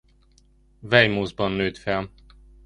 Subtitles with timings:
[0.81, 2.09] Weymouthban nőtt fel.